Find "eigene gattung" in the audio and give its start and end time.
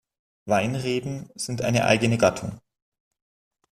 1.85-2.59